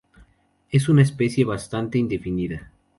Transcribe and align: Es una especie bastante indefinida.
Es 0.71 0.89
una 0.89 1.03
especie 1.03 1.45
bastante 1.45 1.99
indefinida. 1.99 2.71